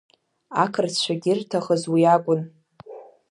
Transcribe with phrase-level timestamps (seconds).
[0.63, 2.41] Ақырҭцәагьы ирҭахыз уи акәын.